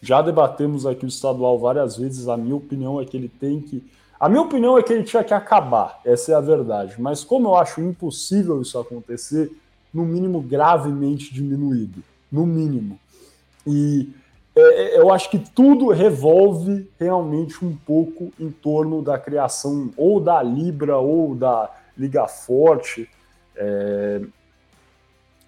[0.00, 2.28] Já debatemos aqui o estadual várias vezes.
[2.28, 3.82] A minha opinião é que ele tem que.
[4.18, 6.94] A minha opinião é que ele tinha que acabar, essa é a verdade.
[7.00, 9.50] Mas como eu acho impossível isso acontecer,
[9.92, 12.02] no mínimo gravemente diminuído.
[12.30, 12.98] No mínimo.
[13.66, 14.08] E
[14.56, 20.20] é, é, eu acho que tudo revolve realmente um pouco em torno da criação ou
[20.20, 23.08] da Libra ou da Liga Forte.
[23.56, 24.20] É,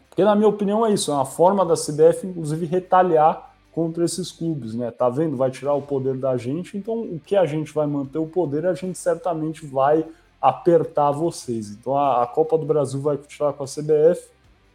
[0.09, 4.33] porque, na minha opinião, é isso, é uma forma da CBF, inclusive, retaliar contra esses
[4.33, 4.91] clubes, né?
[4.91, 5.37] Tá vendo?
[5.37, 8.65] Vai tirar o poder da gente, então o que a gente vai manter o poder,
[8.65, 10.03] a gente certamente vai
[10.41, 11.73] apertar vocês.
[11.73, 14.29] Então a, a Copa do Brasil vai continuar com a CBF,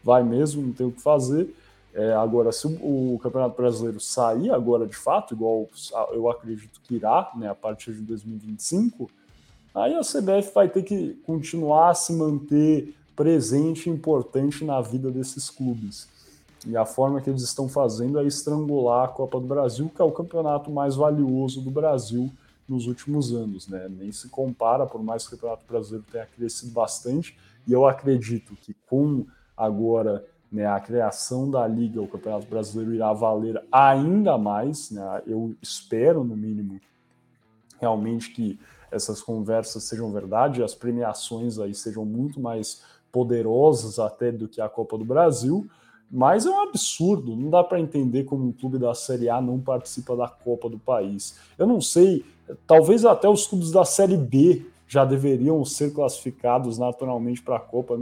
[0.03, 1.51] vai mesmo, não tem o que fazer.
[1.95, 5.67] É, agora, se o, o, Campeonato Brasileiro sair agora de fato, igual
[6.11, 9.09] eu acredito que irá, né, a partir de 2025,
[9.73, 15.09] aí a CBF vai ter que continuar a se manter presente e importante na vida
[15.09, 16.07] desses clubes.
[16.67, 20.05] E a forma que eles estão fazendo é estrangular a Copa do Brasil, que é
[20.05, 22.31] o campeonato mais valioso do Brasil
[22.67, 23.87] nos últimos anos, né?
[23.89, 28.55] Nem se compara, por mais que o Campeonato Brasileiro tenha crescido bastante, e eu acredito
[28.55, 29.25] que com
[29.57, 35.21] agora né, a criação da liga, o Campeonato Brasileiro irá valer ainda mais, né?
[35.25, 36.79] Eu espero, no mínimo,
[37.79, 38.59] realmente que
[38.91, 44.69] essas conversas sejam verdade, as premiações aí sejam muito mais poderosas até do que a
[44.69, 45.67] Copa do Brasil,
[46.11, 49.59] mas é um absurdo, não dá para entender como um clube da Série A não
[49.59, 51.37] participa da Copa do país.
[51.57, 52.25] Eu não sei,
[52.67, 57.97] talvez até os clubes da Série B já deveriam ser classificados naturalmente para a Copa.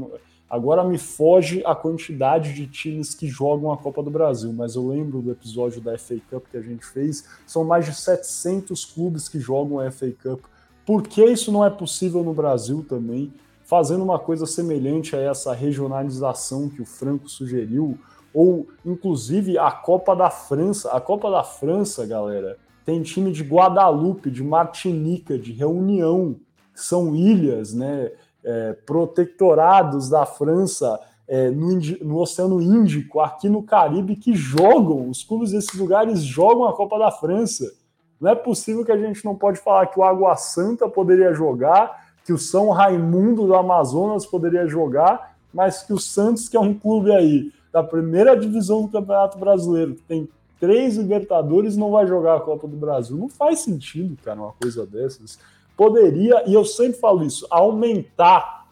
[0.50, 4.88] Agora me foge a quantidade de times que jogam a Copa do Brasil, mas eu
[4.88, 9.30] lembro do episódio da FA Cup que a gente fez, são mais de 700 clubes
[9.30, 10.46] que jogam a FA Cup.
[10.84, 13.32] Por que isso não é possível no Brasil também?
[13.70, 18.00] Fazendo uma coisa semelhante a essa regionalização que o Franco sugeriu,
[18.34, 20.92] ou inclusive a Copa da França.
[20.92, 26.36] A Copa da França, galera, tem time de Guadalupe, de Martinica, de Reunião,
[26.74, 28.12] que são ilhas, né,
[28.44, 35.24] é, protetorados da França é, no, no, Oceano Índico, aqui no Caribe, que jogam, os
[35.24, 37.72] clubes desses lugares jogam a Copa da França.
[38.20, 42.09] Não é possível que a gente não pode falar que o Água Santa poderia jogar,
[42.30, 46.76] que o São Raimundo do Amazonas poderia jogar, mas que o Santos, que é um
[46.76, 52.36] clube aí da primeira divisão do Campeonato Brasileiro, que tem três Libertadores, não vai jogar
[52.36, 53.18] a Copa do Brasil.
[53.18, 55.40] Não faz sentido, cara, uma coisa dessas.
[55.76, 58.68] Poderia, e eu sempre falo isso, aumentar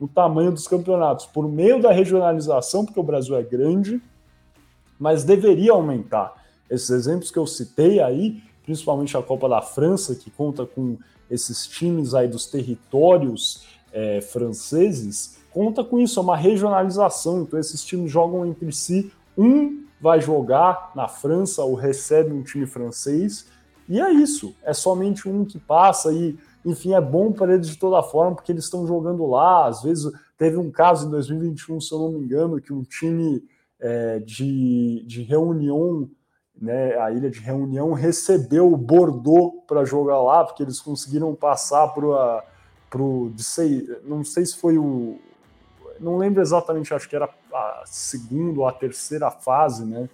[0.00, 4.02] o tamanho dos campeonatos por meio da regionalização, porque o Brasil é grande,
[4.98, 6.34] mas deveria aumentar.
[6.68, 10.98] Esses exemplos que eu citei aí, principalmente a Copa da França, que conta com
[11.30, 17.42] esses times aí dos territórios é, franceses, conta com isso, é uma regionalização.
[17.42, 19.10] Então, esses times jogam entre si.
[19.38, 23.46] Um vai jogar na França ou recebe um time francês,
[23.88, 24.54] e é isso.
[24.64, 28.50] É somente um que passa e, enfim, é bom para eles de toda forma, porque
[28.50, 29.66] eles estão jogando lá.
[29.66, 33.42] Às vezes, teve um caso em 2021, se eu não me engano, que um time
[33.78, 36.08] é, de, de reunião
[36.60, 41.88] né, a ilha de Reunião recebeu o Bordeaux para jogar lá, porque eles conseguiram passar
[41.88, 42.42] para
[42.98, 43.32] o.
[44.04, 45.18] Não sei se foi o.
[46.00, 50.08] Não lembro exatamente, acho que era a segunda ou a terceira fase, né?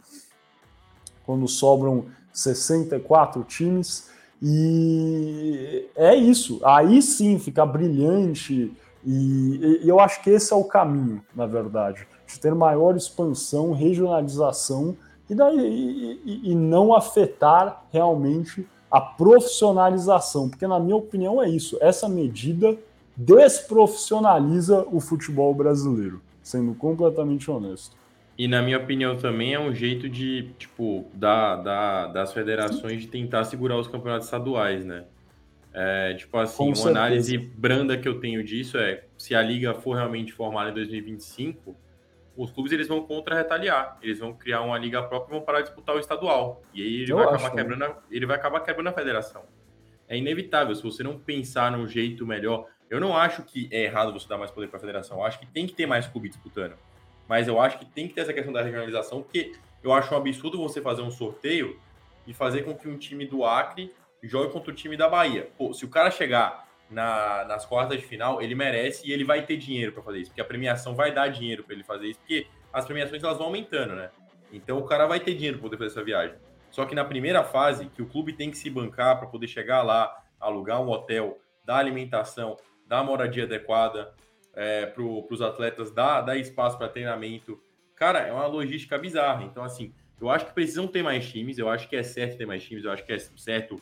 [1.25, 4.11] Quando sobram 64 times.
[4.41, 6.61] E é isso.
[6.65, 8.77] Aí sim fica brilhante.
[9.05, 13.73] E, e eu acho que esse é o caminho, na verdade, de ter maior expansão,
[13.73, 14.97] regionalização
[15.33, 21.79] e, daí, e, e não afetar realmente a profissionalização, porque na minha opinião é isso.
[21.81, 22.77] Essa medida
[23.17, 27.97] desprofissionaliza o futebol brasileiro, sendo completamente honesto.
[28.37, 33.09] E na minha opinião também é um jeito de, tipo, da, da, das federações de
[33.09, 35.05] tentar segurar os campeonatos estaduais, né?
[35.73, 36.99] É, tipo assim, Com uma certeza.
[36.99, 41.75] análise branda que eu tenho disso é se a liga for realmente formada em 2025,
[42.37, 43.99] os clubes eles vão contra-retaliar.
[44.03, 46.63] Eles vão criar uma liga própria e vão parar de disputar o estadual.
[46.73, 49.45] E aí ele, vai acabar, quebrando a, ele vai acabar quebrando a federação.
[50.09, 52.67] É inevitável, se você não pensar num jeito melhor.
[52.89, 55.19] Eu não acho que é errado você dar mais poder para a federação.
[55.19, 56.75] Eu acho que tem que ter mais clubes disputando.
[57.29, 60.19] Mas eu acho que tem que ter essa questão da regionalização, porque eu acho um
[60.19, 61.79] absurdo você fazer um sorteio
[62.27, 65.51] e fazer com que um time do Acre jogue contra o time da Bahia.
[65.57, 69.45] Pô, se o cara chegar na, nas quartas de final, ele merece e ele vai
[69.45, 72.21] ter dinheiro para fazer isso, porque a premiação vai dar dinheiro para ele fazer isso,
[72.21, 74.11] porque as premiações elas vão aumentando, né?
[74.53, 76.37] Então o cara vai ter dinheiro para poder fazer essa viagem.
[76.71, 79.83] Só que na primeira fase, que o clube tem que se bancar para poder chegar
[79.83, 84.15] lá, alugar um hotel, dar alimentação, dar moradia adequada
[84.55, 87.61] é, para os atletas, dar, dar espaço para treinamento.
[87.95, 89.45] Cara, é uma logística bizarra.
[89.45, 92.47] Então, assim, eu acho que precisam ter mais times, eu acho que é certo ter
[92.47, 93.81] mais times, eu acho que é certo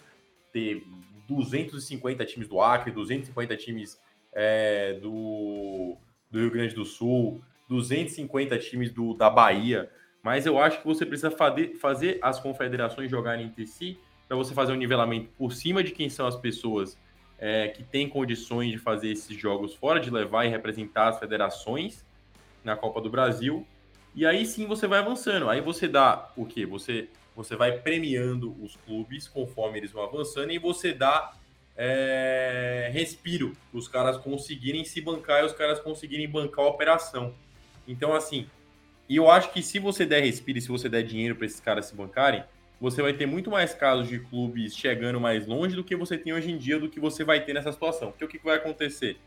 [0.53, 0.87] ter
[1.29, 4.01] 250 times do Acre, 250 times
[4.33, 5.97] é, do,
[6.31, 9.91] do Rio Grande do Sul, 250 times do, da Bahia.
[10.23, 14.73] Mas eu acho que você precisa fazer, as confederações jogarem entre si para você fazer
[14.73, 16.99] um nivelamento por cima de quem são as pessoas
[17.39, 22.05] é, que têm condições de fazer esses jogos fora, de levar e representar as federações
[22.63, 23.67] na Copa do Brasil.
[24.15, 25.49] E aí sim você vai avançando.
[25.49, 26.67] Aí você dá o quê?
[26.67, 31.35] Você você vai premiando os clubes conforme eles vão avançando e você dá
[31.77, 37.35] é, respiro para os caras conseguirem se bancar e os caras conseguirem bancar a operação.
[37.89, 38.47] Então, assim,
[39.09, 41.59] e eu acho que se você der respiro e se você der dinheiro para esses
[41.59, 42.45] caras se bancarem,
[42.81, 46.33] você vai ter muito mais casos de clubes chegando mais longe do que você tem
[46.33, 48.11] hoje em dia, do que você vai ter nessa situação.
[48.11, 49.19] Porque o que vai acontecer?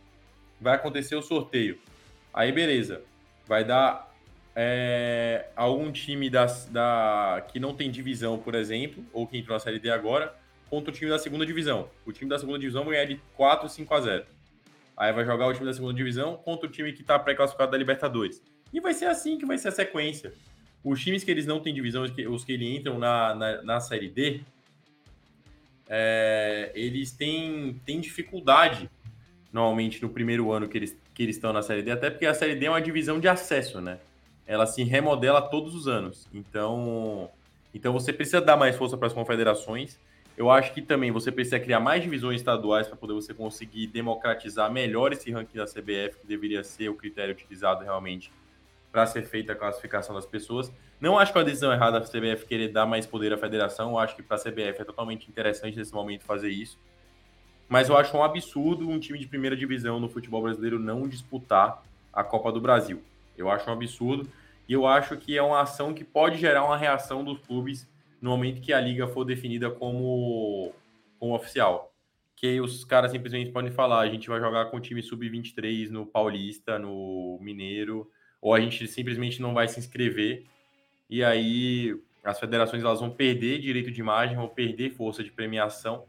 [0.60, 1.78] Vai acontecer o sorteio.
[2.34, 3.02] Aí, beleza.
[3.46, 4.13] Vai dar
[4.56, 9.60] é, algum time da, da, que não tem divisão, por exemplo, ou que entrou na
[9.60, 10.36] Série D agora,
[10.70, 11.90] contra o time da segunda divisão.
[12.06, 14.26] O time da segunda divisão vai ganhar de 4, 5 a 0.
[14.96, 17.78] Aí vai jogar o time da segunda divisão contra o time que está pré-classificado da
[17.78, 18.42] Libertadores.
[18.72, 20.34] E vai ser assim que vai ser a sequência.
[20.84, 23.62] Os times que eles não têm divisão, os que, os que eles entram na, na,
[23.62, 24.42] na Série D,
[25.88, 28.90] é, eles têm, têm dificuldade,
[29.52, 32.34] normalmente, no primeiro ano que eles, que eles estão na Série D, até porque a
[32.34, 34.00] Série D é uma divisão de acesso, né?
[34.46, 36.28] Ela se remodela todos os anos.
[36.34, 37.30] Então,
[37.74, 40.00] então você precisa dar mais força para as confederações.
[40.36, 44.72] Eu acho que também você precisa criar mais divisões estaduais para poder você conseguir democratizar
[44.72, 48.32] melhor esse ranking da CBF, que deveria ser o critério utilizado realmente
[48.92, 50.72] para ser feita a classificação das pessoas.
[51.00, 53.92] Não acho que é uma decisão errada a CBF querer dar mais poder à federação.
[53.92, 56.80] Eu acho que para a CBF é totalmente interessante nesse momento fazer isso.
[57.68, 61.84] Mas eu acho um absurdo um time de primeira divisão no futebol brasileiro não disputar
[62.12, 63.02] a Copa do Brasil.
[63.38, 64.30] Eu acho um absurdo.
[64.68, 67.90] E eu acho que é uma ação que pode gerar uma reação dos clubes
[68.22, 70.74] no momento que a liga for definida como,
[71.20, 71.94] como oficial.
[72.36, 76.06] Que os caras simplesmente podem falar: a gente vai jogar com o time sub-23 no
[76.06, 78.10] Paulista, no Mineiro,
[78.42, 80.46] ou a gente simplesmente não vai se inscrever.
[81.10, 86.06] E aí as federações elas vão perder direito de imagem, vão perder força de premiação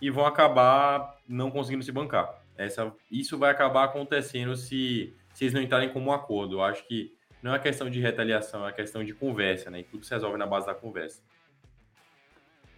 [0.00, 2.42] e vão acabar não conseguindo se bancar.
[2.56, 6.56] Essa, isso vai acabar acontecendo se, eles não entrarem como um acordo.
[6.56, 7.12] Eu acho que
[7.42, 9.80] não é questão de retaliação, é questão de conversa, né?
[9.80, 11.20] E tudo se resolve na base da conversa.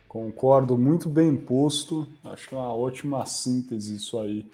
[0.07, 2.07] Concordo, muito bem posto.
[2.25, 4.45] Acho que é uma ótima síntese isso aí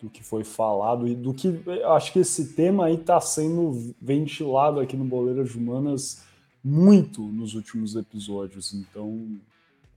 [0.00, 4.78] do que foi falado e do que acho que esse tema aí está sendo ventilado
[4.78, 6.22] aqui no Boleiras Humanas
[6.62, 8.72] muito nos últimos episódios.
[8.74, 9.40] Então,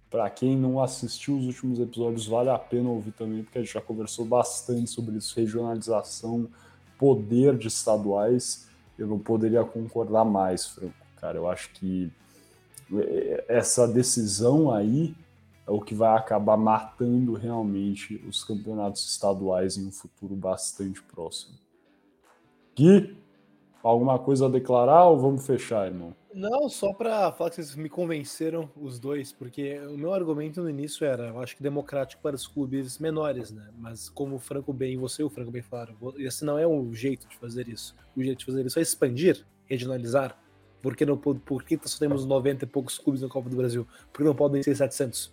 [0.10, 3.74] para quem não assistiu os últimos episódios, vale a pena ouvir também, porque a gente
[3.74, 6.50] já conversou bastante sobre isso, regionalização,
[7.02, 8.70] poder de estaduais.
[8.96, 10.94] Eu não poderia concordar mais, Franco.
[11.20, 12.12] Cara, eu acho que
[12.94, 15.16] é, essa decisão aí
[15.68, 21.56] é o que vai acabar matando realmente os campeonatos estaduais em um futuro bastante próximo.
[22.76, 23.18] Gui,
[23.82, 26.14] alguma coisa a declarar ou vamos fechar, irmão?
[26.34, 30.70] Não, só para falar que vocês me convenceram os dois, porque o meu argumento no
[30.70, 33.70] início era, eu acho que democrático para os clubes menores, né?
[33.78, 36.94] Mas como o Franco bem, você e o Franco bem falaram, esse não é o
[36.94, 37.96] jeito de fazer isso.
[38.16, 40.38] O jeito de fazer isso é expandir, regionalizar.
[40.82, 43.86] Por que, não, por que só temos 90 e poucos clubes na Copa do Brasil?
[44.12, 45.32] Por que não podem ser 700?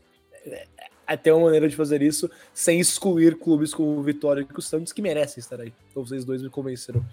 [1.07, 5.41] Até uma maneira de fazer isso sem excluir clubes como Vitória e Santos que merecem
[5.41, 5.73] estar aí.
[5.91, 7.05] Então vocês dois me convenceram.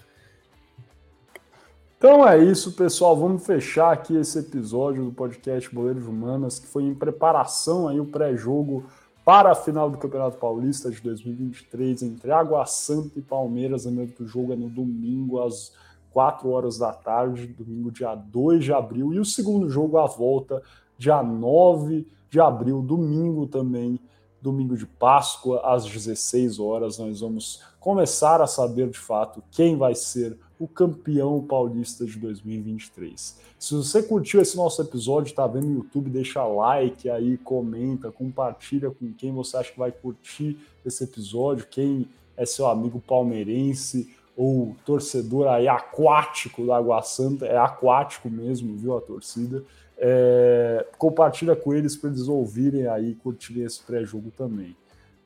[1.97, 3.15] Então é isso, pessoal.
[3.15, 8.05] Vamos fechar aqui esse episódio do podcast Boleiros Humanas, que foi em preparação aí o
[8.05, 8.83] pré-jogo
[9.23, 13.85] para a final do Campeonato Paulista de 2023 entre Água Santa e Palmeiras.
[13.85, 15.71] Lembrando que o jogo é no domingo às
[16.11, 20.61] 4 horas da tarde, domingo dia 2 de abril, e o segundo jogo à volta
[20.97, 23.99] dia 9 de abril, domingo também,
[24.45, 26.99] domingo de Páscoa, às 16 horas.
[26.99, 33.39] Nós vamos começar a saber de fato quem vai ser o campeão paulista de 2023.
[33.59, 38.91] Se você curtiu esse nosso episódio, está vendo no YouTube, deixa like aí, comenta, compartilha
[38.91, 44.75] com quem você acha que vai curtir esse episódio, quem é seu amigo palmeirense ou
[44.85, 49.63] torcedor aí aquático da Água Santa, é aquático mesmo, viu a torcida.
[49.97, 54.75] É, compartilha com eles para eles ouvirem aí e curtirem esse pré-jogo também.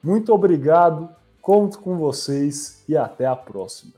[0.02, 1.10] Muito obrigado,
[1.42, 3.94] conto com vocês e até a próxima.